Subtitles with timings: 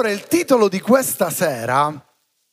[0.00, 1.92] allora il titolo di questa sera,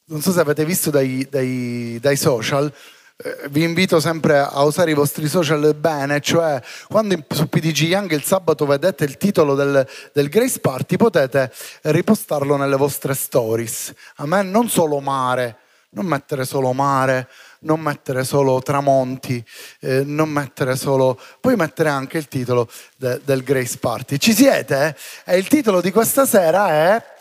[0.08, 2.70] non so se avete visto dai, dai, dai social,
[3.16, 7.84] eh, vi invito sempre a usare i vostri social bene, cioè quando in, su PDG
[7.84, 11.50] Young il sabato vedete il titolo del, del, Grace Party potete
[11.84, 13.94] ripostarlo nelle vostre stories.
[14.18, 15.60] A me non solo mare,
[15.92, 17.30] non mettere solo mare,
[17.60, 19.42] non mettere solo tramonti,
[19.80, 21.18] eh, non mettere solo...
[21.40, 24.18] Puoi mettere anche il titolo de, del Grace Party.
[24.18, 24.98] Ci siete?
[25.24, 27.16] E il titolo di questa sera è...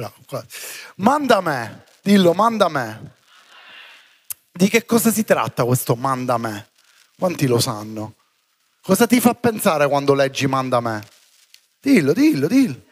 [0.00, 0.46] Bravo.
[0.96, 3.12] Manda me, dillo, manda me.
[4.52, 6.68] Di che cosa si tratta questo manda me?
[7.18, 8.14] Quanti lo sanno?
[8.82, 11.06] Cosa ti fa pensare quando leggi manda me?
[11.80, 12.82] Dillo, dillo, dillo.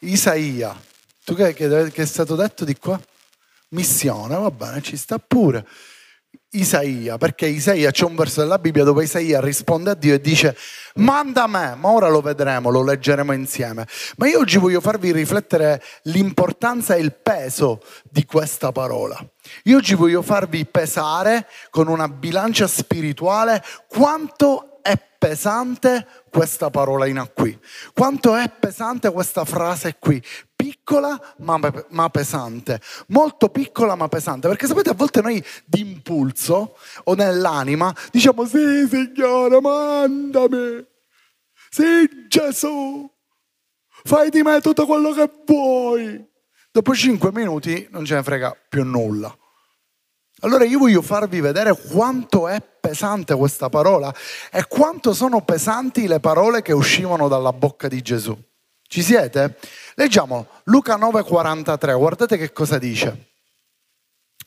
[0.00, 0.78] Isaia.
[1.24, 3.00] Tu che, che, che è stato detto di qua?
[3.70, 5.66] missione, va bene, ci sta pure.
[6.52, 10.56] Isaia, perché Isaia c'è un verso della Bibbia dove Isaia risponde a Dio e dice
[10.96, 13.86] manda me, ma ora lo vedremo, lo leggeremo insieme.
[14.16, 19.16] Ma io oggi voglio farvi riflettere l'importanza e il peso di questa parola.
[19.64, 27.30] Io oggi voglio farvi pesare con una bilancia spirituale quanto è pesante questa parola in
[27.34, 27.56] qui,
[27.92, 30.22] quanto è pesante questa frase qui,
[30.70, 37.92] piccola ma, pesante, molto piccola ma pesante, perché sapete a volte noi d'impulso o nell'anima
[38.12, 40.86] diciamo sì Signore mandami,
[41.70, 43.10] sì Gesù,
[44.04, 46.28] fai di me tutto quello che vuoi.
[46.72, 49.36] Dopo cinque minuti non ce ne frega più nulla.
[50.42, 54.14] Allora io voglio farvi vedere quanto è pesante questa parola
[54.52, 58.38] e quanto sono pesanti le parole che uscivano dalla bocca di Gesù.
[58.92, 59.56] Ci siete?
[59.94, 63.28] Leggiamo Luca 9:43, guardate che cosa dice.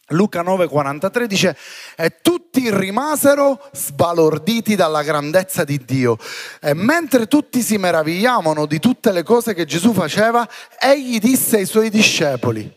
[0.07, 1.55] Luca 9:43 dice,
[1.95, 6.17] e tutti rimasero sbalorditi dalla grandezza di Dio.
[6.59, 10.45] E mentre tutti si meravigliavano di tutte le cose che Gesù faceva,
[10.77, 12.69] egli disse ai suoi discepoli,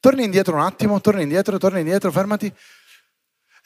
[0.00, 2.52] torni indietro un attimo, torni indietro, torni indietro, fermati.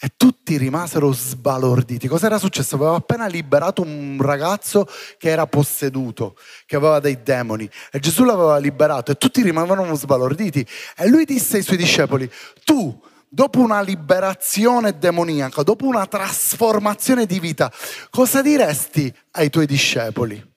[0.00, 2.09] E tutti rimasero sbalorditi.
[2.09, 2.75] Cos'era successo?
[2.75, 4.87] Aveva appena liberato un ragazzo
[5.19, 7.69] che era posseduto, che aveva dei demoni.
[7.91, 10.66] E Gesù l'aveva liberato e tutti rimanevano sbalorditi.
[10.97, 12.31] E lui disse ai suoi discepoli,
[12.65, 17.72] tu, dopo una liberazione demoniaca, dopo una trasformazione di vita,
[18.11, 20.53] cosa diresti ai tuoi discepoli?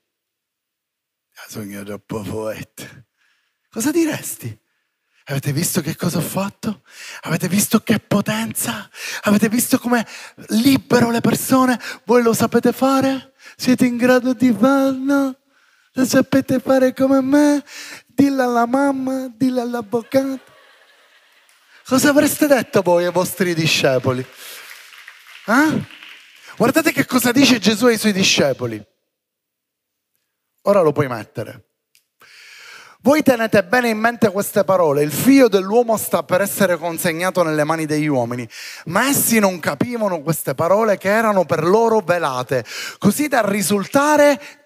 [3.70, 4.60] Cosa diresti?
[5.30, 6.84] Avete visto che cosa ho fatto?
[7.24, 8.90] Avete visto che potenza?
[9.24, 10.08] Avete visto come
[10.50, 11.78] libero le persone?
[12.06, 13.34] Voi lo sapete fare?
[13.58, 15.38] Siete in grado di farlo?
[15.92, 17.62] Lo sapete fare come me?
[18.06, 20.40] Dillo alla mamma, dillo all'avvocato.
[21.86, 24.26] Cosa avreste detto voi ai vostri discepoli?
[25.46, 25.86] Eh?
[26.56, 28.82] Guardate che cosa dice Gesù ai suoi discepoli.
[30.64, 31.67] Ora lo puoi mettere.
[33.02, 37.64] Voi tenete bene in mente queste parole, il figlio dell'uomo sta per essere consegnato nelle
[37.64, 38.50] mani degli uomini,
[38.86, 42.66] ma essi non capivano queste parole che erano per loro velate,
[42.98, 44.66] così da risultare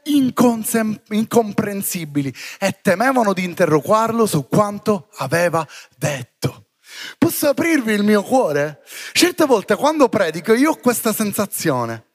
[1.09, 5.68] incomprensibili e temevano di interrogarlo su quanto aveva
[5.98, 6.68] detto.
[7.18, 8.81] Posso aprirvi il mio cuore?
[9.12, 12.06] Certe volte quando predico io ho questa sensazione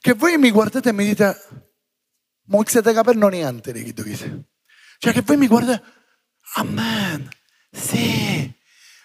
[0.00, 1.36] che voi mi guardate e mi dite,
[2.46, 4.48] ma siete capendo niente di chi tu sei.
[5.02, 5.82] Cioè che voi mi guardate,
[6.56, 7.26] amen,
[7.72, 8.52] sì.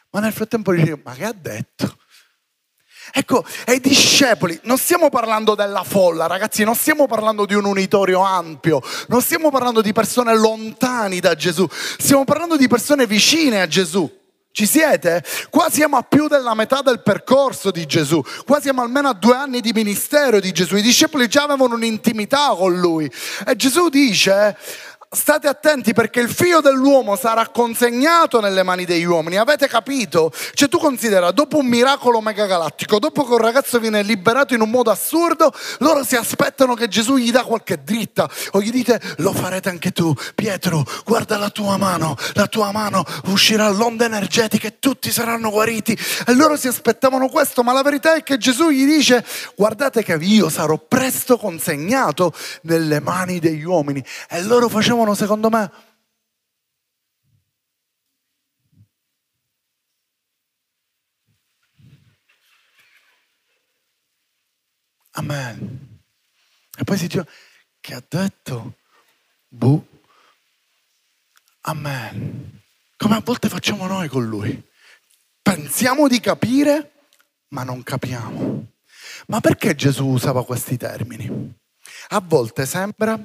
[0.09, 1.97] Ma nel frattempo dice, ma che ha detto?
[3.13, 8.19] Ecco, ai discepoli, non stiamo parlando della folla, ragazzi, non stiamo parlando di un unitorio
[8.19, 11.66] ampio, non stiamo parlando di persone lontani da Gesù,
[11.97, 14.23] stiamo parlando di persone vicine a Gesù.
[14.51, 15.23] Ci siete?
[15.50, 19.35] Qua siamo a più della metà del percorso di Gesù, qua siamo almeno a due
[19.35, 23.09] anni di ministero di Gesù, i discepoli già avevano un'intimità con lui
[23.45, 24.57] e Gesù dice
[25.10, 29.38] state attenti perché il figlio dell'uomo sarà consegnato nelle mani degli uomini.
[29.38, 30.32] Avete capito?
[30.54, 34.69] Cioè tu considera, dopo un miracolo megagalattico, dopo che un ragazzo viene liberato in un
[34.69, 39.34] modo assurdo, loro si aspettano che Gesù gli dà qualche dritta o gli dite lo
[39.34, 40.13] farete anche tu.
[40.34, 45.98] Pietro, guarda la tua mano, la tua mano uscirà l'onda energetica e tutti saranno guariti.
[46.28, 49.25] E loro si aspettavano questo, ma la verità è che Gesù gli dice
[49.56, 54.04] guardate che io sarò presto consegnato nelle mani degli uomini.
[54.30, 55.71] E loro facevano facevano secondo me
[65.18, 66.01] Amen.
[66.77, 67.25] E poi si dice,
[67.80, 68.80] che ha detto?
[69.47, 69.81] Bu.
[71.62, 72.62] Amen.
[72.98, 74.62] Come a volte facciamo noi con lui.
[75.41, 77.07] Pensiamo di capire,
[77.51, 78.74] ma non capiamo.
[79.27, 81.56] Ma perché Gesù usava questi termini?
[82.09, 83.18] A volte sembra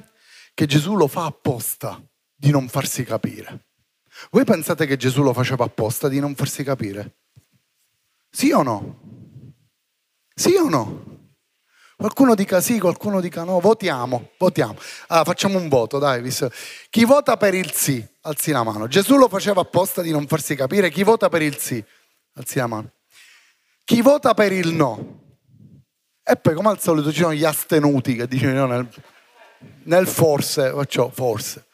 [0.60, 1.98] che Gesù lo fa apposta
[2.36, 3.68] di non farsi capire.
[4.30, 7.14] Voi pensate che Gesù lo faceva apposta di non farsi capire?
[8.28, 9.54] Sì o no?
[10.34, 11.32] Sì o no?
[11.96, 13.58] Qualcuno dica sì, qualcuno dica no.
[13.58, 14.76] Votiamo, votiamo.
[15.06, 16.30] Allora, facciamo un voto, dai.
[16.90, 18.86] Chi vota per il sì, alzi la mano.
[18.86, 20.90] Gesù lo faceva apposta di non farsi capire.
[20.90, 21.82] Chi vota per il sì,
[22.34, 22.92] alzi la mano.
[23.82, 25.38] Chi vota per il no?
[26.22, 28.88] E poi, come al solito, ci sono gli astenuti che dicono nel,
[29.84, 31.66] nel forse, faccio forse.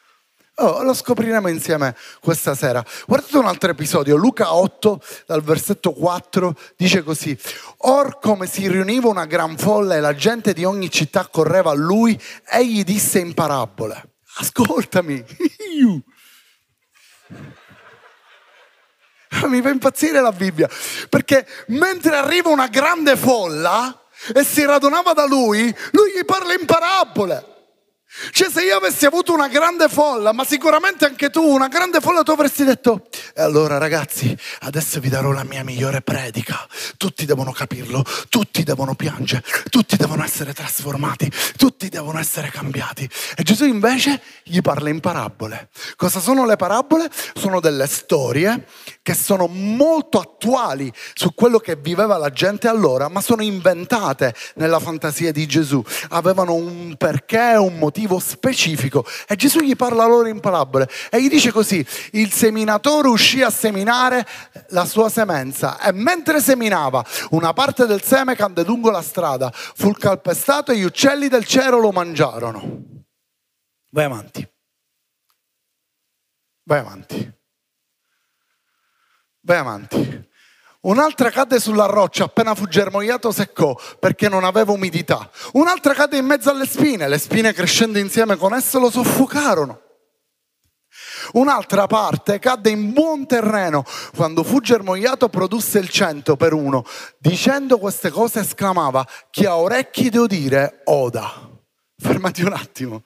[0.59, 2.83] Oh, lo scopriremo insieme questa sera.
[3.05, 7.37] Guardate un altro episodio, Luca 8, dal versetto 4, dice così:
[7.77, 11.75] Or come si riuniva una gran folla e la gente di ogni città correva a
[11.75, 12.19] lui,
[12.49, 15.23] egli disse in parabole: Ascoltami,
[19.45, 20.67] mi fa impazzire la Bibbia,
[21.07, 26.65] perché mentre arriva una grande folla e si radunava da lui, lui gli parla in
[26.65, 27.56] parabole.
[28.31, 32.23] Cioè se io avessi avuto una grande folla, ma sicuramente anche tu, una grande folla,
[32.23, 36.67] tu avresti detto, e allora ragazzi, adesso vi darò la mia migliore predica,
[36.97, 43.07] tutti devono capirlo, tutti devono piangere, tutti devono essere trasformati, tutti devono essere cambiati.
[43.35, 45.69] E Gesù invece gli parla in parabole.
[45.95, 47.09] Cosa sono le parabole?
[47.35, 48.65] Sono delle storie
[49.07, 54.81] che sono molto attuali su quello che viveva la gente allora, ma sono inventate nella
[54.81, 55.81] fantasia di Gesù.
[56.09, 59.05] Avevano un perché, un motivo specifico.
[59.25, 63.49] E Gesù gli parla loro in parabole e gli dice così, il seminatore uscì a
[63.49, 64.27] seminare
[64.71, 69.93] la sua semenza e mentre seminava una parte del seme cadde lungo la strada, fu
[69.93, 73.05] calpestato e gli uccelli del cielo lo mangiarono.
[73.89, 74.45] Vai avanti.
[76.65, 77.35] Vai avanti.
[79.47, 80.27] Vai avanti.
[80.81, 85.31] Un'altra cade sulla roccia, appena fu germogliato seccò perché non aveva umidità.
[85.53, 89.81] Un'altra cade in mezzo alle spine, le spine crescendo insieme con esso lo soffocarono.
[91.33, 93.85] Un'altra parte cadde in buon terreno.
[94.13, 96.83] Quando fu germogliato produsse il cento per uno.
[97.17, 101.49] Dicendo queste cose esclamava, chi ha orecchi di udire, oda.
[101.97, 103.03] Fermati un attimo.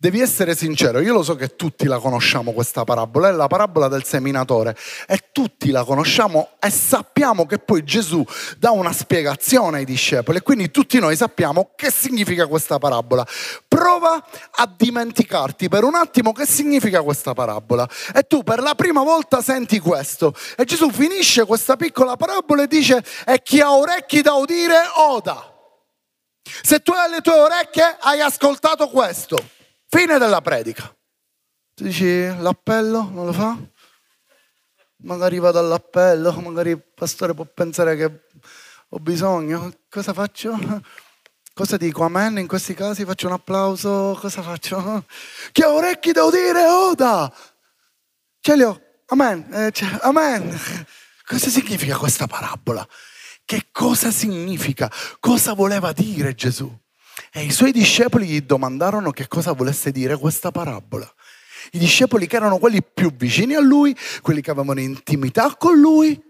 [0.00, 3.88] Devi essere sincero, io lo so che tutti la conosciamo questa parabola, è la parabola
[3.88, 4.76] del seminatore
[5.08, 8.24] e tutti la conosciamo e sappiamo che poi Gesù
[8.58, 13.26] dà una spiegazione ai discepoli e quindi tutti noi sappiamo che significa questa parabola.
[13.66, 19.02] Prova a dimenticarti per un attimo che significa questa parabola e tu per la prima
[19.02, 24.20] volta senti questo e Gesù finisce questa piccola parabola e dice e chi ha orecchi
[24.20, 25.54] da udire oda.
[26.62, 29.56] Se tu hai le tue orecchie hai ascoltato questo.
[29.90, 30.94] Fine della predica.
[31.74, 33.56] Tu dici l'appello non lo fa?
[34.98, 38.24] Magari vado all'appello, magari il pastore può pensare che
[38.88, 39.72] ho bisogno.
[39.88, 40.58] Cosa faccio?
[41.54, 42.04] Cosa dico?
[42.04, 42.38] Amen?
[42.38, 44.16] In questi casi faccio un applauso?
[44.20, 45.04] Cosa faccio?
[45.52, 47.32] Chi ha orecchi da udire, oda!
[48.40, 48.80] Ce li ho.
[49.06, 49.48] Amen.
[49.52, 50.54] Eh, cioè, amen.
[51.24, 52.86] Cosa significa questa parabola?
[53.44, 54.92] Che cosa significa?
[55.18, 56.70] Cosa voleva dire Gesù?
[57.32, 61.10] E i suoi discepoli gli domandarono che cosa volesse dire questa parabola.
[61.72, 66.20] I discepoli che erano quelli più vicini a lui, quelli che avevano intimità con lui,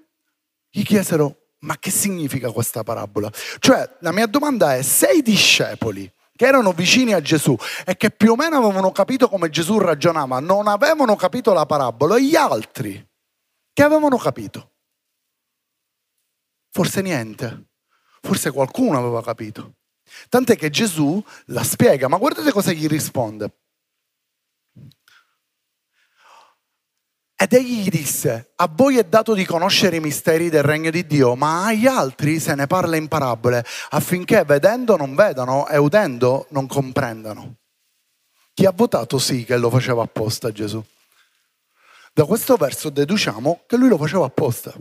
[0.70, 3.30] gli chiesero, ma che significa questa parabola?
[3.58, 8.10] Cioè, la mia domanda è, se i discepoli che erano vicini a Gesù e che
[8.10, 12.36] più o meno avevano capito come Gesù ragionava, non avevano capito la parabola, e gli
[12.36, 13.06] altri
[13.72, 14.72] che avevano capito?
[16.70, 17.69] Forse niente,
[18.20, 19.78] forse qualcuno aveva capito.
[20.29, 23.53] Tant'è che Gesù la spiega, ma guardate cosa gli risponde.
[27.41, 31.06] Ed egli gli disse, a voi è dato di conoscere i misteri del regno di
[31.06, 36.46] Dio, ma agli altri se ne parla in parabole, affinché vedendo non vedano e udendo
[36.50, 37.58] non comprendano.
[38.55, 40.84] Chi ha votato sì che lo faceva apposta Gesù?
[42.12, 44.74] Da questo verso deduciamo che lui lo faceva apposta.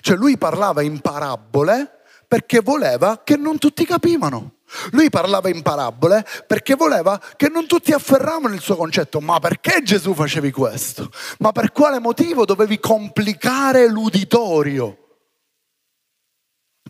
[0.00, 1.97] Cioè lui parlava in parabole
[2.28, 4.56] perché voleva che non tutti capivano.
[4.90, 9.20] Lui parlava in parabole perché voleva che non tutti afferravano il suo concetto.
[9.20, 11.10] Ma perché Gesù facevi questo?
[11.38, 15.04] Ma per quale motivo dovevi complicare l'uditorio?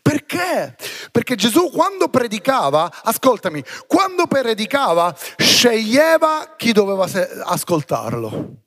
[0.03, 0.77] Perché?
[1.13, 7.07] Perché Gesù quando predicava, ascoltami, quando predicava sceglieva chi doveva
[7.45, 8.67] ascoltarlo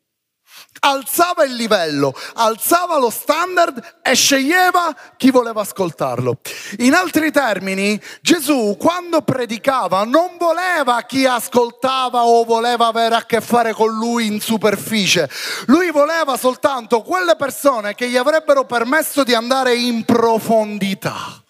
[0.83, 6.39] alzava il livello, alzava lo standard e sceglieva chi voleva ascoltarlo.
[6.79, 13.41] In altri termini, Gesù quando predicava non voleva chi ascoltava o voleva avere a che
[13.41, 15.29] fare con lui in superficie,
[15.67, 21.41] lui voleva soltanto quelle persone che gli avrebbero permesso di andare in profondità.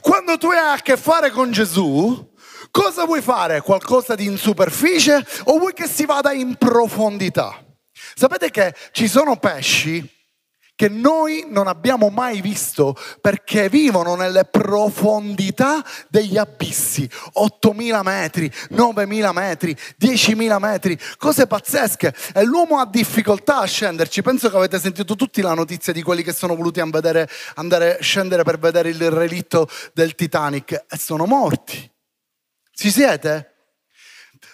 [0.00, 2.29] Quando tu hai a che fare con Gesù,
[2.70, 3.60] Cosa vuoi fare?
[3.62, 7.64] Qualcosa di in superficie o vuoi che si vada in profondità?
[8.14, 10.18] Sapete che ci sono pesci
[10.80, 19.32] che noi non abbiamo mai visto perché vivono nelle profondità degli abissi, 8.000 metri, 9.000
[19.34, 24.22] metri, 10.000 metri, cose pazzesche e l'uomo ha difficoltà a scenderci.
[24.22, 28.42] Penso che avete sentito tutti la notizia di quelli che sono voluti andare, andare scendere
[28.42, 31.89] per vedere il relitto del Titanic e sono morti.
[32.80, 33.56] Ci siete?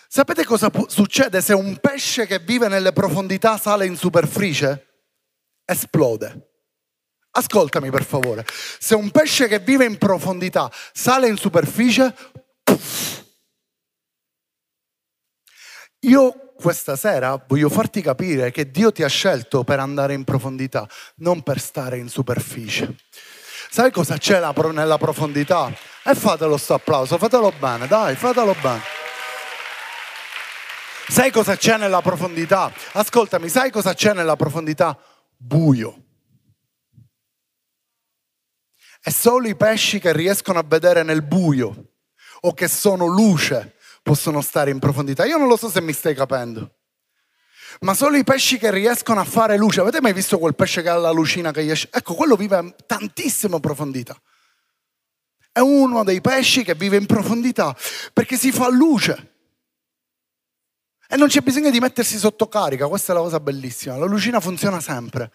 [0.09, 5.04] Sapete cosa succede se un pesce che vive nelle profondità sale in superficie?
[5.64, 6.49] esplode.
[7.30, 8.45] Ascoltami per favore,
[8.80, 12.12] se un pesce che vive in profondità sale in superficie,
[12.64, 13.23] puff.
[16.00, 20.88] io questa sera voglio farti capire che Dio ti ha scelto per andare in profondità,
[21.18, 22.92] non per stare in superficie.
[23.71, 24.40] Sai cosa c'è
[24.73, 25.95] nella profondità?
[26.06, 28.82] E fatelo sto applauso, fatelo bene, dai, fatelo bene.
[31.08, 32.72] Sai cosa c'è nella profondità?
[32.92, 34.98] Ascoltami, sai cosa c'è nella profondità?
[35.36, 36.02] buio.
[39.02, 41.92] E solo i pesci che riescono a vedere nel buio
[42.40, 45.25] o che sono luce possono stare in profondità.
[45.25, 46.75] Io non lo so se mi stai capendo.
[47.80, 49.80] Ma solo i pesci che riescono a fare luce.
[49.80, 51.88] Avete mai visto quel pesce che ha la lucina che esce?
[51.92, 54.18] Ecco, quello vive a tantissima profondità.
[55.56, 57.75] È uno dei pesci che vive in profondità
[58.12, 59.32] perché si fa luce.
[61.08, 63.96] E non c'è bisogno di mettersi sotto carica, questa è la cosa bellissima.
[63.96, 65.32] La lucina funziona sempre.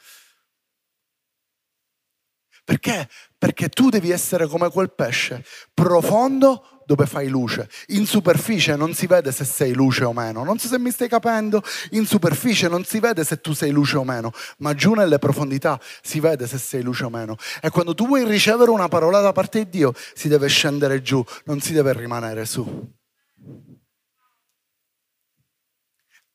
[2.63, 3.09] Perché?
[3.35, 7.69] Perché tu devi essere come quel pesce, profondo dove fai luce.
[7.87, 10.43] In superficie non si vede se sei luce o meno.
[10.43, 11.63] Non so se mi stai capendo.
[11.91, 15.79] In superficie non si vede se tu sei luce o meno, ma giù nelle profondità
[16.01, 17.37] si vede se sei luce o meno.
[17.61, 21.23] E quando tu vuoi ricevere una parola da parte di Dio, si deve scendere giù,
[21.45, 22.93] non si deve rimanere su.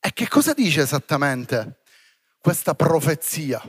[0.00, 1.82] E che cosa dice esattamente
[2.40, 3.60] questa profezia?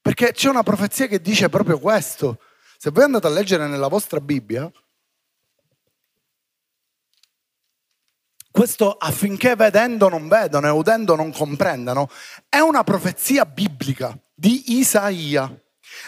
[0.00, 2.40] Perché c'è una profezia che dice proprio questo.
[2.76, 4.68] Se voi andate a leggere nella vostra Bibbia,
[8.58, 12.10] questo affinché vedendo non vedano e udendo non comprendano,
[12.48, 15.48] è una profezia biblica di Isaia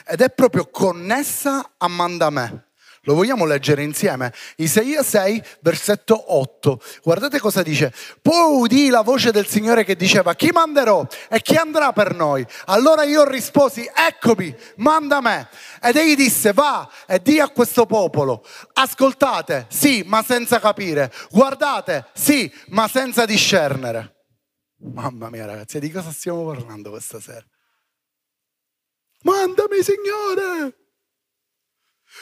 [0.04, 2.70] ed è proprio connessa a Mandamè.
[3.11, 4.33] Lo vogliamo leggere insieme?
[4.59, 6.81] Isaia 6, versetto 8.
[7.02, 7.93] Guardate cosa dice.
[8.23, 12.47] Poi udì la voce del Signore che diceva, chi manderò e chi andrà per noi?
[12.67, 15.49] Allora io risposi, eccomi, manda me.
[15.83, 21.12] Ed egli disse, va e di a questo popolo, ascoltate, sì, ma senza capire.
[21.33, 24.19] Guardate, sì, ma senza discernere.
[24.95, 27.45] Mamma mia ragazzi, di cosa stiamo parlando questa sera?
[29.23, 30.76] Mandami Signore!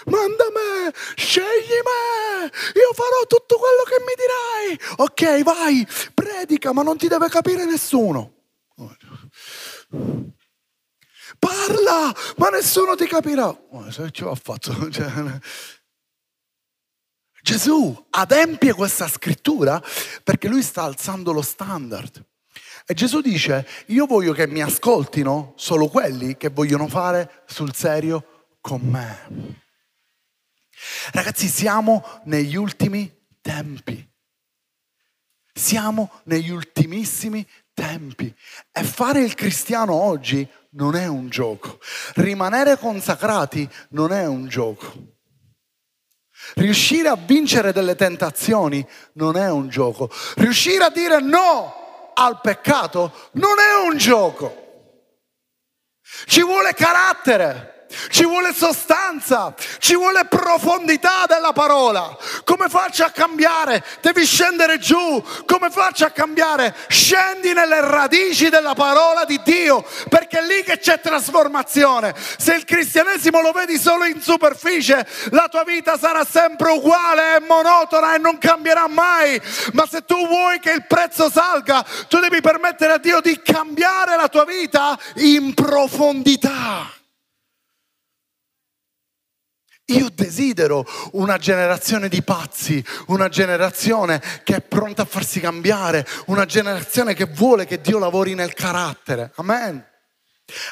[0.07, 4.78] Manda me, scegli me, io farò tutto quello che mi dirai.
[4.97, 8.35] Ok, vai, predica, ma non ti deve capire nessuno.
[11.38, 13.57] Parla, ma nessuno ti capirà.
[13.90, 14.73] Se ci ho fatto.
[14.90, 15.40] Cioè,
[17.40, 19.83] Gesù adempie questa scrittura
[20.23, 22.23] perché lui sta alzando lo standard.
[22.85, 28.57] E Gesù dice, io voglio che mi ascoltino solo quelli che vogliono fare sul serio
[28.61, 29.66] con me.
[31.12, 34.06] Ragazzi, siamo negli ultimi tempi.
[35.52, 38.32] Siamo negli ultimissimi tempi.
[38.73, 41.80] E fare il cristiano oggi non è un gioco.
[42.14, 45.16] Rimanere consacrati non è un gioco.
[46.54, 50.11] Riuscire a vincere delle tentazioni non è un gioco.
[50.37, 54.66] Riuscire a dire no al peccato non è un gioco.
[56.26, 57.77] Ci vuole carattere
[58.11, 62.16] ci vuole sostanza, ci vuole profondità della parola.
[62.45, 63.85] Come faccio a cambiare?
[64.00, 65.23] Devi scendere giù.
[65.47, 66.75] Come faccio a cambiare?
[66.88, 72.14] Scendi nelle radici della parola di Dio, perché è lì che c'è trasformazione.
[72.38, 77.40] Se il cristianesimo lo vedi solo in superficie, la tua vita sarà sempre uguale e
[77.40, 79.40] monotona e non cambierà mai.
[79.73, 84.16] Ma se tu vuoi che il prezzo salga, tu devi permettere a Dio di cambiare
[84.16, 86.98] la tua vita in profondità.
[89.90, 96.45] Io desidero una generazione di pazzi, una generazione che è pronta a farsi cambiare, una
[96.45, 99.33] generazione che vuole che Dio lavori nel carattere.
[99.37, 99.83] Amen.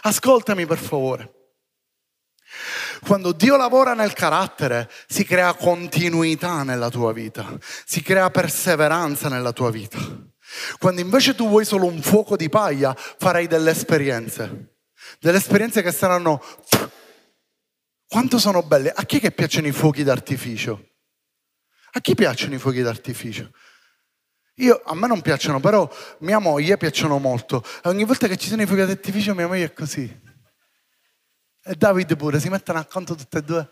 [0.02, 1.32] Ascoltami per favore.
[3.06, 7.56] Quando Dio lavora nel carattere si crea continuità nella tua vita,
[7.87, 9.99] si crea perseveranza nella tua vita.
[10.78, 14.76] Quando invece tu vuoi solo un fuoco di paglia, farai delle esperienze,
[15.20, 16.42] delle esperienze che saranno
[18.16, 18.90] quanto sono belle.
[18.90, 20.92] A chi che piacciono i fuochi d'artificio?
[21.92, 23.50] A chi piacciono i fuochi d'artificio?
[24.54, 25.87] Io, a me non piacciono, però
[26.20, 27.62] mia moglie piacciono molto.
[27.82, 30.23] Ogni volta che ci sono i fuochi d'artificio mia moglie è così.
[31.62, 33.70] E David pure, si mettono accanto tutte e due.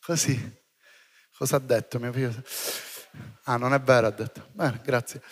[0.00, 0.64] Così.
[1.38, 2.42] Cosa ha detto mio figlio?
[3.44, 4.48] Ah, non è vero, ha detto.
[4.50, 5.22] Bene, grazie.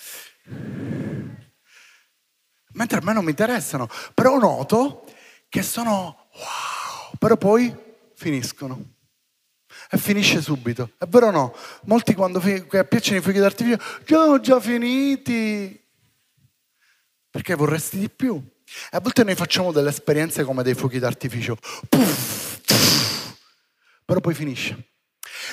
[2.75, 5.13] Mentre a me non mi interessano, però noto
[5.49, 6.80] che sono wow,
[7.21, 7.77] però poi
[8.15, 8.95] finiscono.
[9.91, 10.93] E finisce subito.
[10.97, 11.55] È vero o no?
[11.83, 15.79] Molti quando piacciono i fuochi d'artificio, già già finiti.
[17.31, 18.43] Perché vorresti di più.
[18.91, 21.57] E a volte noi facciamo delle esperienze come dei fuochi d'artificio.
[21.91, 23.35] Puff, puff,
[24.07, 24.89] però poi finisce.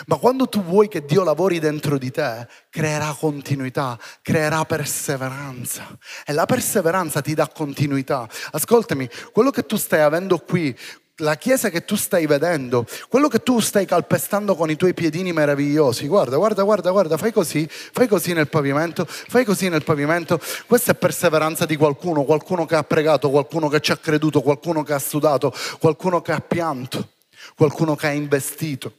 [0.06, 5.98] Ma quando tu vuoi che Dio lavori dentro di te, creerà continuità, creerà perseveranza.
[6.26, 8.26] E la perseveranza ti dà continuità.
[8.52, 10.76] Ascoltami, quello che tu stai avendo qui,
[11.18, 15.34] la chiesa che tu stai vedendo, quello che tu stai calpestando con i tuoi piedini
[15.34, 20.40] meravigliosi, guarda, guarda, guarda, guarda, fai così, fai così nel pavimento, fai così nel pavimento,
[20.68, 24.84] questa è perseveranza di qualcuno, qualcuno che ha pregato, qualcuno che ci ha creduto, qualcuno
[24.84, 27.14] che ha studato, qualcuno che ha pianto,
[27.56, 28.94] qualcuno che ha investito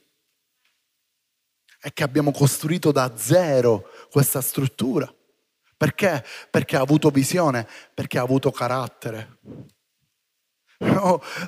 [1.80, 5.12] è che abbiamo costruito da zero questa struttura.
[5.76, 6.24] Perché?
[6.50, 9.38] Perché ha avuto visione, perché ha avuto carattere.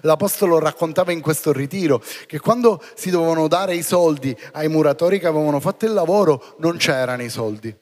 [0.03, 5.29] L'Apostolo raccontava in questo ritiro che quando si dovevano dare i soldi ai muratori che
[5.29, 7.75] avevano fatto il lavoro non c'erano i soldi.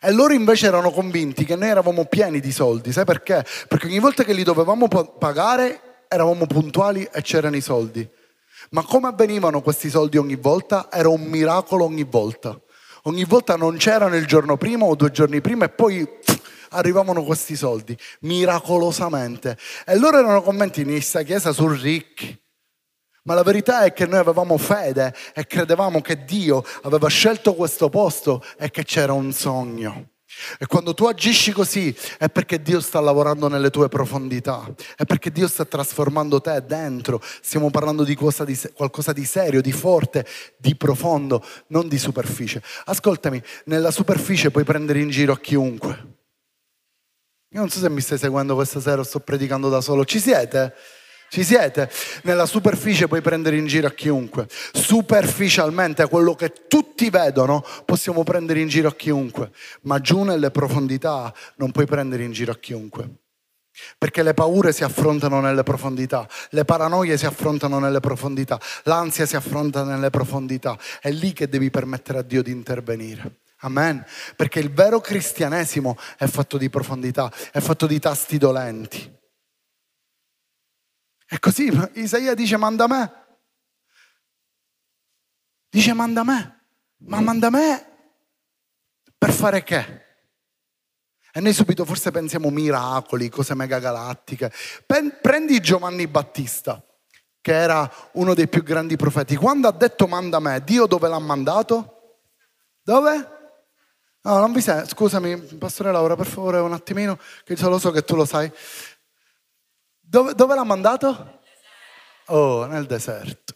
[0.00, 2.92] E loro invece erano convinti che noi eravamo pieni di soldi.
[2.92, 3.44] Sai perché?
[3.68, 8.08] Perché ogni volta che li dovevamo pagare eravamo puntuali e c'erano i soldi.
[8.70, 10.88] Ma come avvenivano questi soldi ogni volta?
[10.90, 12.58] Era un miracolo ogni volta.
[13.04, 16.06] Ogni volta non c'erano il giorno prima o due giorni prima e poi
[16.70, 19.56] arrivavano questi soldi, miracolosamente.
[19.84, 22.38] E loro erano convinti in questa chiesa su ricchi.
[23.26, 27.88] Ma la verità è che noi avevamo fede e credevamo che Dio aveva scelto questo
[27.88, 30.10] posto e che c'era un sogno.
[30.58, 35.30] E quando tu agisci così è perché Dio sta lavorando nelle tue profondità, è perché
[35.30, 37.22] Dio sta trasformando te dentro.
[37.40, 40.26] Stiamo parlando di, di qualcosa di serio, di forte,
[40.58, 42.62] di profondo, non di superficie.
[42.84, 46.15] Ascoltami, nella superficie puoi prendere in giro a chiunque.
[47.56, 50.04] Io non so se mi stai seguendo questa sera o sto predicando da solo.
[50.04, 50.74] Ci siete?
[51.30, 51.90] Ci siete?
[52.24, 54.46] Nella superficie puoi prendere in giro a chiunque.
[54.72, 59.52] Superficialmente, quello che tutti vedono, possiamo prendere in giro a chiunque.
[59.84, 63.08] Ma giù nelle profondità non puoi prendere in giro a chiunque.
[63.96, 69.34] Perché le paure si affrontano nelle profondità, le paranoie si affrontano nelle profondità, l'ansia si
[69.34, 70.78] affronta nelle profondità.
[71.00, 73.44] È lì che devi permettere a Dio di intervenire.
[73.60, 74.04] Amen.
[74.36, 79.14] Perché il vero cristianesimo è fatto di profondità, è fatto di tasti dolenti.
[81.28, 83.24] E così Isaia dice manda me.
[85.68, 86.54] Dice manda me.
[86.98, 87.94] Ma manda me
[89.18, 90.04] per fare che?
[91.32, 94.52] E noi subito forse pensiamo miracoli, cose megagalattiche.
[95.20, 96.82] Prendi Giovanni Battista,
[97.42, 99.36] che era uno dei più grandi profeti.
[99.36, 102.20] Quando ha detto manda me, Dio dove l'ha mandato?
[102.82, 103.34] Dove?
[104.26, 104.88] No, non vi sento.
[104.88, 108.50] Scusami, Pastore Laura, per favore, un attimino, che lo so che tu lo sai.
[110.00, 111.42] Dove, dove l'ha mandato?
[112.26, 113.54] Oh, nel deserto.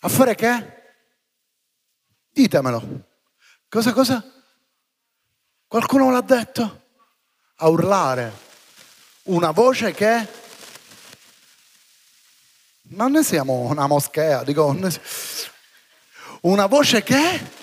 [0.00, 0.82] A fare che?
[2.30, 3.08] Ditemelo.
[3.68, 4.24] Cosa, cosa?
[5.66, 6.84] Qualcuno l'ha detto?
[7.56, 8.32] A urlare.
[9.24, 10.26] Una voce che...
[12.84, 14.74] Ma noi siamo una moschea, dico...
[16.40, 17.58] Una voce che...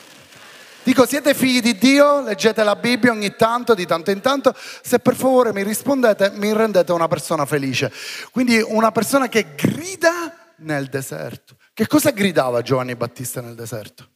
[0.87, 2.21] Dico, siete figli di Dio?
[2.21, 4.55] Leggete la Bibbia ogni tanto, di tanto in tanto.
[4.55, 7.91] Se per favore mi rispondete, mi rendete una persona felice.
[8.31, 11.57] Quindi una persona che grida nel deserto.
[11.73, 14.09] Che cosa gridava Giovanni Battista nel deserto?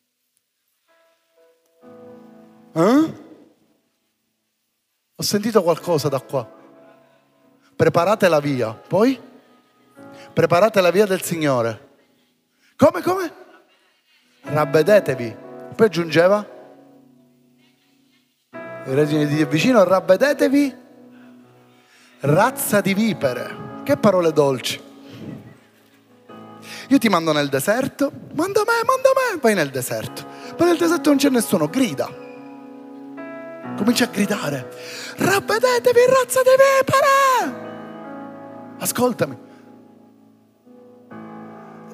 [2.71, 3.13] Eh?
[5.13, 6.49] Ho sentito qualcosa da qua.
[7.75, 8.71] Preparate la via.
[8.71, 9.19] Poi?
[10.31, 11.89] Preparate la via del Signore.
[12.77, 13.33] Come, come?
[14.43, 15.35] Rabbedetevi.
[15.75, 16.59] Poi aggiungeva?
[18.85, 20.75] I regini di Dio vicino, rabbedetevi,
[22.21, 23.69] razza di vipere.
[23.83, 24.79] Che parole dolci.
[26.89, 30.25] Io ti mando nel deserto, manda me, manda me, vai nel deserto.
[30.55, 32.09] Poi nel deserto non c'è nessuno, grida.
[33.77, 34.69] Comincia a gridare,
[35.17, 37.69] rabbedetevi, razza di vipere.
[38.79, 39.37] Ascoltami.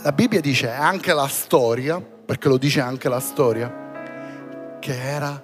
[0.01, 5.43] La Bibbia dice anche la storia, perché lo dice anche la storia, che era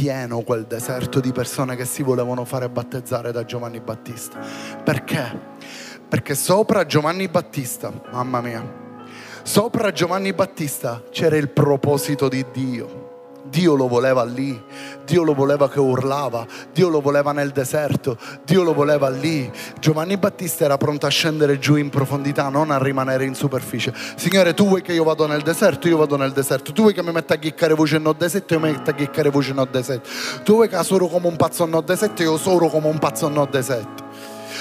[0.00, 4.38] pieno quel deserto di persone che si volevano fare battezzare da Giovanni Battista.
[4.82, 5.38] Perché?
[6.08, 8.78] Perché sopra Giovanni Battista, mamma mia,
[9.42, 13.09] Sopra Giovanni Battista c'era il proposito di Dio.
[13.50, 14.62] Dio lo voleva lì,
[15.04, 19.50] Dio lo voleva che urlava, Dio lo voleva nel deserto, Dio lo voleva lì.
[19.80, 23.92] Giovanni Battista era pronto a scendere giù in profondità, non a rimanere in superficie.
[24.14, 25.88] Signore, tu vuoi che io vado nel deserto?
[25.88, 26.72] Io vado nel deserto.
[26.72, 28.54] Tu vuoi che mi metta a chiccare voce no deserto?
[28.54, 30.08] Io mi metto a chiccare voce no deserto.
[30.44, 32.22] Tu vuoi che soro come un pazzo no deserto?
[32.22, 34.04] Io soro come un pazzo no deserto.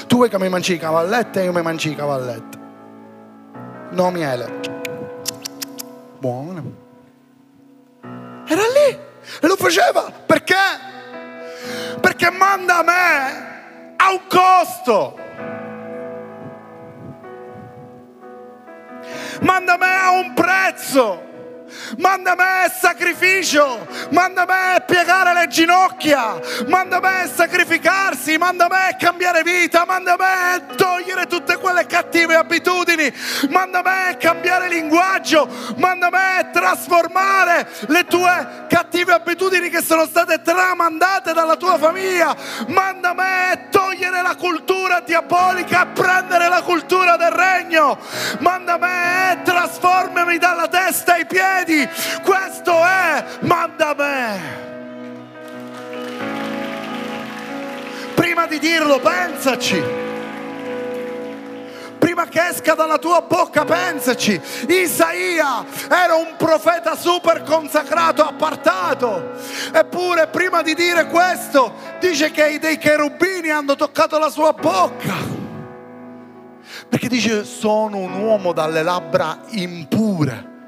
[0.08, 1.40] Tu vuoi che mi mangi i cavalletti?
[1.40, 2.58] Io mi mangi i cavalletti.
[3.92, 4.60] No miele.
[6.20, 6.88] Buono.
[9.42, 10.56] E lo faceva perché?
[12.02, 15.18] Perché manda a me a un costo.
[19.42, 21.29] Manda a me a un prezzo.
[21.98, 29.86] Manda me sacrificio, manda me piegare le ginocchia, manda me sacrificarsi, manda me cambiare vita,
[29.86, 33.12] manda me togliere tutte quelle cattive abitudini,
[33.50, 41.34] manda me cambiare linguaggio, manda me trasformare le tue cattive abitudini che sono state tramandate
[41.34, 42.36] dalla tua famiglia,
[42.68, 47.98] manda me togliere la cultura diabolica e prendere la cultura del regno,
[48.40, 51.59] manda me trasformami dalla testa ai piedi
[52.24, 54.68] questo è manda me.
[58.14, 60.08] Prima di dirlo, pensaci
[62.20, 64.40] prima che esca dalla tua bocca, pensaci.
[64.68, 69.36] Isaia era un profeta super consacrato, appartato.
[69.72, 75.38] Eppure prima di dire questo, dice che dei cherubini hanno toccato la sua bocca.
[76.90, 80.59] Perché dice sono un uomo dalle labbra impure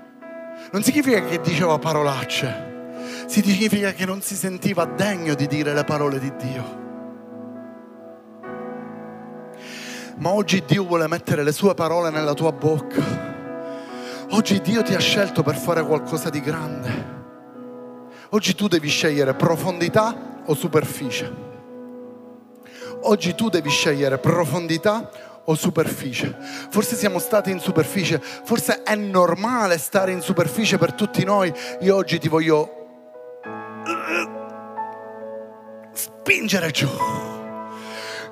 [0.71, 6.19] non significa che diceva parolacce, significa che non si sentiva degno di dire le parole
[6.19, 6.79] di Dio.
[10.17, 13.29] Ma oggi Dio vuole mettere le sue parole nella tua bocca.
[14.29, 17.19] Oggi Dio ti ha scelto per fare qualcosa di grande.
[18.29, 21.49] Oggi tu devi scegliere profondità o superficie.
[23.01, 25.09] Oggi tu devi scegliere profondità
[25.45, 26.35] o superficie.
[26.69, 31.53] Forse siamo stati in superficie, forse è normale stare in superficie per tutti noi.
[31.81, 32.79] Io oggi ti voglio
[35.93, 36.87] spingere giù.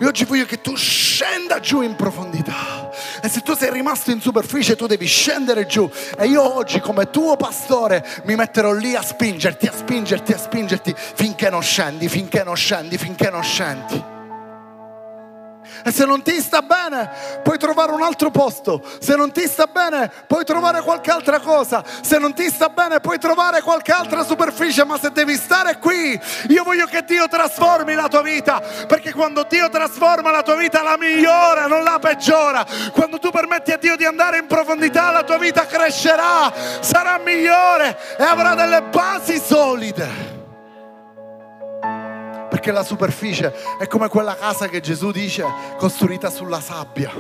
[0.01, 2.89] Io oggi voglio che tu scenda giù in profondità.
[3.21, 5.89] E se tu sei rimasto in superficie, tu devi scendere giù.
[6.17, 10.95] E io oggi, come tuo pastore, mi metterò lì a spingerti, a spingerti, a spingerti
[10.95, 14.08] finché non scendi, finché non scendi, finché non scendi.
[15.83, 17.09] E se non ti sta bene,
[17.43, 18.81] puoi trovare un altro posto.
[18.99, 21.83] Se non ti sta bene, puoi trovare qualche altra cosa.
[22.01, 24.83] Se non ti sta bene, puoi trovare qualche altra superficie.
[24.83, 28.61] Ma se devi stare qui, io voglio che Dio trasformi la tua vita.
[28.87, 32.65] Perché quando Dio trasforma la tua vita, la migliora, non la peggiora.
[32.91, 37.97] Quando tu permetti a Dio di andare in profondità, la tua vita crescerà, sarà migliore
[38.17, 40.38] e avrà delle basi solide
[42.49, 45.45] perché la superficie è come quella casa che Gesù dice
[45.77, 47.11] costruita sulla sabbia.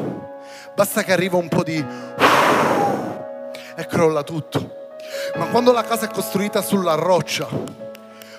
[0.73, 1.85] Basta che arriva un po' di...
[3.75, 4.77] e crolla tutto.
[5.35, 7.47] Ma quando la casa è costruita sulla roccia,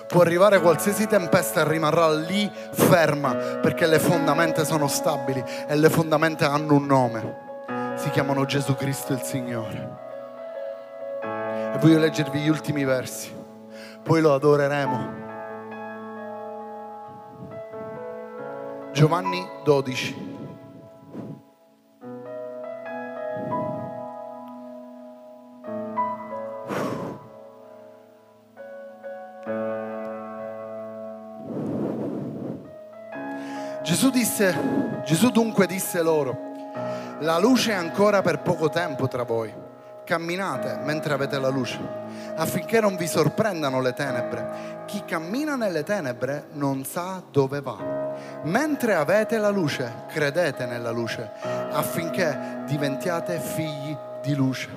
[0.07, 5.89] può arrivare qualsiasi tempesta e rimarrà lì ferma perché le fondamenta sono stabili e le
[5.89, 7.49] fondamenta hanno un nome.
[7.95, 9.99] Si chiamano Gesù Cristo il Signore.
[11.23, 13.33] E voglio leggervi gli ultimi versi,
[14.03, 15.30] poi lo adoreremo.
[18.93, 20.29] Giovanni 12.
[33.81, 36.37] Gesù disse, Gesù dunque disse loro,
[37.19, 39.53] la luce è ancora per poco tempo tra voi,
[40.03, 41.79] camminate mentre avete la luce,
[42.35, 44.83] affinché non vi sorprendano le tenebre.
[44.85, 48.00] Chi cammina nelle tenebre non sa dove va
[48.43, 51.31] mentre avete la luce, credete nella luce,
[51.71, 54.69] affinché diventiate figli di luce.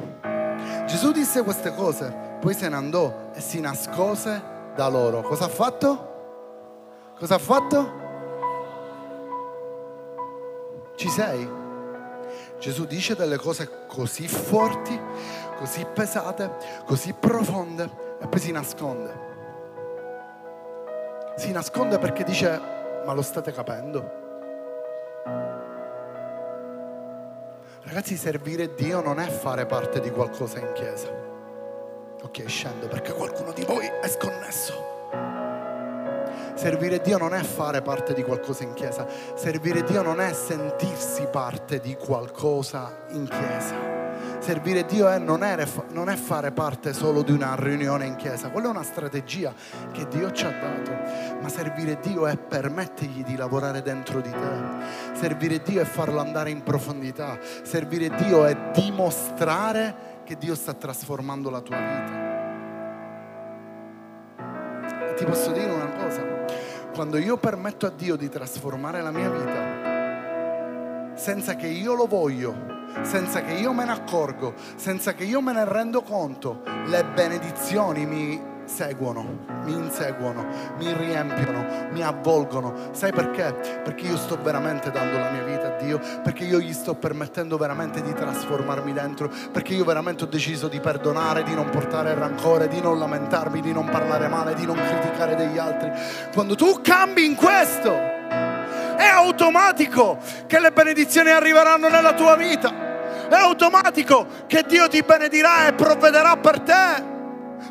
[0.86, 4.42] Gesù disse queste cose, poi se ne andò e si nascose
[4.74, 5.22] da loro.
[5.22, 6.12] Cosa ha fatto?
[7.18, 8.02] Cosa ha fatto?
[10.96, 11.62] Ci sei?
[12.58, 14.98] Gesù dice delle cose così forti,
[15.56, 16.50] così pesate,
[16.86, 19.32] così profonde e poi si nasconde.
[21.36, 22.60] Si nasconde perché dice
[23.04, 24.22] ma lo state capendo?
[27.82, 31.08] Ragazzi, servire Dio non è fare parte di qualcosa in chiesa.
[32.22, 34.92] Ok, scendo perché qualcuno di voi è sconnesso.
[36.54, 39.06] Servire Dio non è fare parte di qualcosa in chiesa.
[39.34, 43.93] Servire Dio non è sentirsi parte di qualcosa in chiesa.
[44.44, 48.50] Servire Dio è non, è non, è fare parte solo di una riunione in chiesa,
[48.50, 49.54] quella è una strategia
[49.90, 50.90] che Dio ci ha dato,
[51.40, 56.50] ma servire Dio è permettergli di lavorare dentro di te, servire Dio è farlo andare
[56.50, 62.12] in profondità, servire Dio è dimostrare che Dio sta trasformando la tua vita.
[65.08, 66.22] E ti posso dire una cosa,
[66.92, 72.73] quando io permetto a Dio di trasformare la mia vita, senza che io lo voglio,
[73.02, 78.06] senza che io me ne accorgo, senza che io me ne rendo conto, le benedizioni
[78.06, 80.46] mi seguono, mi inseguono,
[80.78, 82.74] mi riempiono, mi avvolgono.
[82.92, 83.80] Sai perché?
[83.82, 87.56] Perché io sto veramente dando la mia vita a Dio, perché io gli sto permettendo
[87.56, 92.68] veramente di trasformarmi dentro, perché io veramente ho deciso di perdonare, di non portare rancore,
[92.68, 95.90] di non lamentarmi, di non parlare male, di non criticare degli altri.
[96.32, 102.83] Quando tu cambi in questo, è automatico che le benedizioni arriveranno nella tua vita.
[103.28, 107.12] È automatico che Dio ti benedirà e provvederà per te.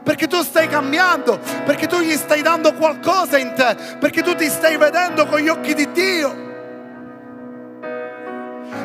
[0.03, 4.49] Perché tu stai cambiando, perché tu gli stai dando qualcosa in te, perché tu ti
[4.49, 6.41] stai vedendo con gli occhi di Dio.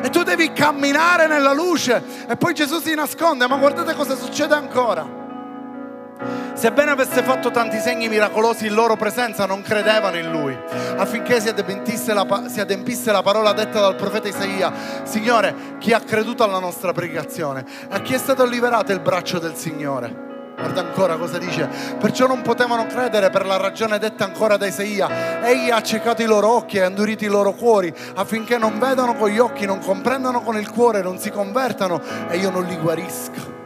[0.01, 2.01] E tu devi camminare nella luce.
[2.27, 5.18] E poi Gesù si nasconde, ma guardate cosa succede ancora.
[6.53, 10.57] Sebbene avesse fatto tanti segni miracolosi in loro presenza, non credevano in lui,
[10.97, 14.73] affinché si adempisse, la, si adempisse la parola detta dal profeta Isaia.
[15.03, 17.63] Signore, chi ha creduto alla nostra pregazione?
[17.89, 20.27] A chi è stato liberato il braccio del Signore?
[20.57, 21.69] Guarda ancora cosa dice.
[21.97, 25.41] Perciò non potevano credere per la ragione detta ancora da Isaia.
[25.41, 29.15] Egli ha accecato i loro occhi e ha indurito i loro cuori affinché non vedano
[29.15, 32.75] con gli occhi, non comprendano con il cuore, non si convertano e io non li
[32.75, 33.58] guarisco.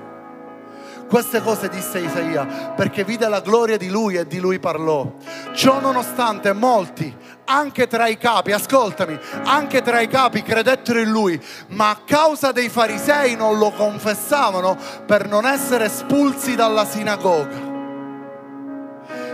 [1.14, 5.06] Queste cose disse Isaia perché vide la gloria di lui e di lui parlò.
[5.54, 11.40] Ciò nonostante molti, anche tra i capi, ascoltami, anche tra i capi credettero in lui,
[11.68, 17.62] ma a causa dei farisei non lo confessavano per non essere espulsi dalla sinagoga.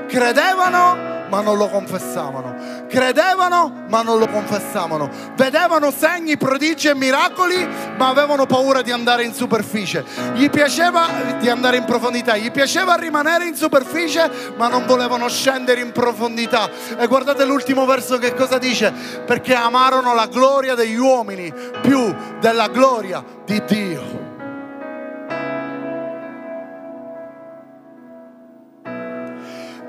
[0.05, 2.85] Credevano ma non lo confessavano.
[2.87, 5.09] Credevano, ma non lo confessavano.
[5.35, 10.03] Vedevano segni, prodigi e miracoli, ma avevano paura di andare in superficie.
[10.33, 11.07] Gli piaceva
[11.39, 16.69] di andare in profondità, gli piaceva rimanere in superficie, ma non volevano scendere in profondità.
[16.97, 18.91] E guardate l'ultimo verso che cosa dice?
[19.25, 24.28] Perché amarono la gloria degli uomini più della gloria di Dio.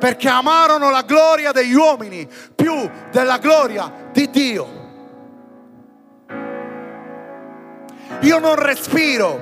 [0.01, 4.79] Perché amarono la gloria degli uomini più della gloria di Dio.
[8.23, 9.41] Io non respiro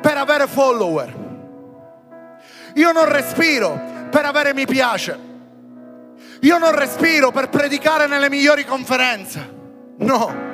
[0.00, 1.20] per avere follower.
[2.74, 5.18] Io non respiro per avere mi piace.
[6.40, 9.60] Io non respiro per predicare nelle migliori conferenze.
[9.98, 10.51] No.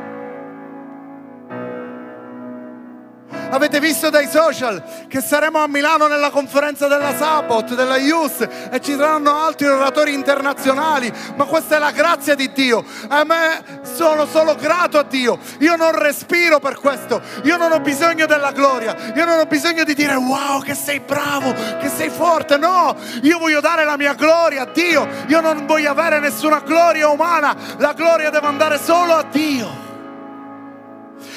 [3.50, 8.80] Avete visto dai social che saremo a Milano nella conferenza della Sabot, della Youth e
[8.80, 12.84] ci saranno altri oratori internazionali, ma questa è la grazia di Dio.
[13.08, 15.38] A me sono solo grato a Dio.
[15.61, 17.22] Io non respiro per questo.
[17.44, 18.94] Io non ho bisogno della gloria.
[19.14, 22.58] Io non ho bisogno di dire wow che sei bravo, che sei forte.
[22.58, 25.08] No, io voglio dare la mia gloria a Dio.
[25.28, 27.56] Io non voglio avere nessuna gloria umana.
[27.78, 29.88] La gloria deve andare solo a Dio.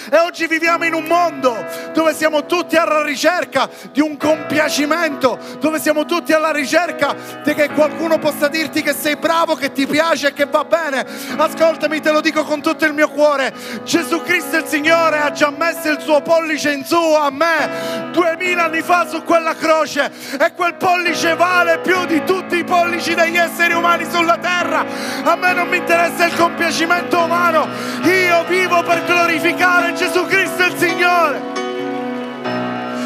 [0.09, 5.79] E oggi viviamo in un mondo dove siamo tutti alla ricerca di un compiacimento, dove
[5.79, 10.29] siamo tutti alla ricerca di che qualcuno possa dirti che sei bravo, che ti piace
[10.29, 11.05] e che va bene.
[11.37, 13.53] Ascoltami, te lo dico con tutto il mio cuore.
[13.83, 18.65] Gesù Cristo il Signore ha già messo il suo pollice in su a me duemila
[18.65, 23.37] anni fa su quella croce e quel pollice vale più di tutti i pollici degli
[23.37, 24.85] esseri umani sulla terra.
[25.23, 27.67] A me non mi interessa il compiacimento umano,
[28.03, 31.59] io vivo per glorificare Gesù Cristo il Signore.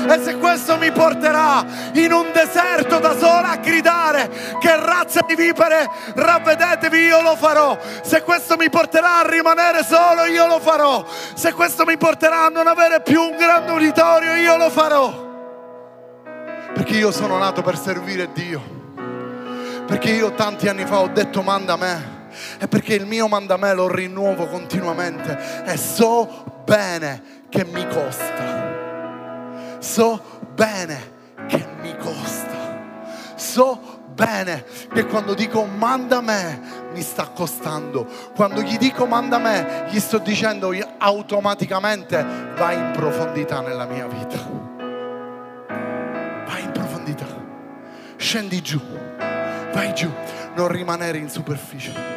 [0.07, 5.35] E se questo mi porterà in un deserto da sola a gridare che razza di
[5.35, 7.77] vipere, ravvedetevi, io lo farò.
[8.03, 11.03] Se questo mi porterà a rimanere solo, io lo farò.
[11.33, 15.23] Se questo mi porterà a non avere più un grande uditorio, io lo farò.
[16.73, 18.61] Perché io sono nato per servire Dio.
[19.87, 22.14] Perché io tanti anni fa ho detto manda me
[22.57, 28.73] è perché il mio mandamento lo rinnuovo continuamente e so bene che mi costa.
[29.79, 30.21] So
[30.53, 31.13] bene
[31.47, 32.53] che mi costa.
[33.35, 38.07] So bene che quando dico manda me mi sta costando.
[38.33, 44.37] Quando gli dico manda me, gli sto dicendo automaticamente vai in profondità nella mia vita.
[45.67, 47.27] Vai in profondità.
[48.15, 48.79] Scendi giù.
[49.73, 50.09] Vai giù.
[50.55, 52.14] Non rimanere in superficie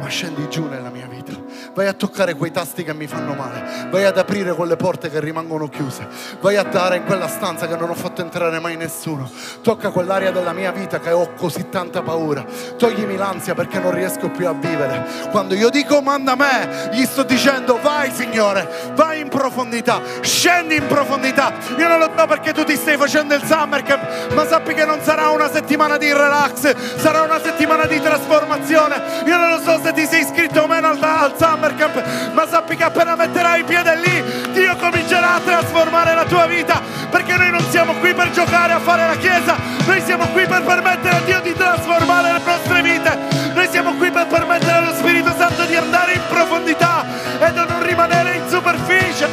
[0.00, 1.32] ma scendi giù nella mia vita.
[1.74, 3.88] Vai a toccare quei tasti che mi fanno male.
[3.90, 6.08] Vai ad aprire quelle porte che rimangono chiuse.
[6.40, 9.30] Vai a dare in quella stanza che non ho fatto entrare mai nessuno.
[9.62, 12.44] Tocca quell'area della mia vita che ho così tanta paura.
[12.76, 15.06] Toglimi l'ansia perché non riesco più a vivere.
[15.30, 20.86] Quando io dico manda me, gli sto dicendo vai Signore, vai in profondità, scendi in
[20.86, 21.52] profondità.
[21.76, 24.84] Io non lo so perché tu ti stai facendo il summer camp, ma sappi che
[24.84, 29.22] non sarà una settimana di relax, sarà una settimana di trasformazione.
[29.26, 32.46] Io non lo so se ti sei iscritto o meno al, al summer camp, ma
[32.46, 37.36] sappi che appena metterai i piedi lì, Dio comincerà a trasformare la tua vita, perché
[37.36, 41.16] noi non siamo qui per giocare a fare la chiesa, noi siamo qui per permettere
[41.16, 43.18] a Dio di trasformare le nostre vite,
[43.54, 47.04] noi siamo qui per permettere allo Spirito Santo di andare in profondità
[47.40, 49.28] e di non rimanere in superficie.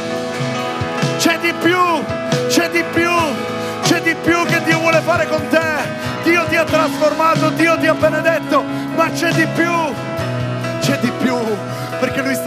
[1.18, 1.78] C'è di più,
[2.48, 3.10] c'è di più,
[3.82, 6.06] c'è di più che Dio vuole fare con te.
[6.22, 8.62] Dio ti ha trasformato, Dio ti ha benedetto,
[8.94, 9.72] ma c'è di più,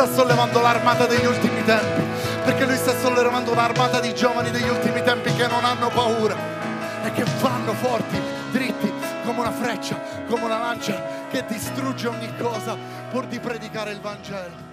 [0.01, 2.01] sta sollevando l'armata degli ultimi tempi,
[2.43, 6.35] perché Lui sta sollevando un'armata di giovani degli ultimi tempi che non hanno paura
[7.03, 8.19] e che vanno forti,
[8.51, 8.91] dritti,
[9.23, 12.75] come una freccia, come una lancia che distrugge ogni cosa
[13.11, 14.70] pur di predicare il Vangelo.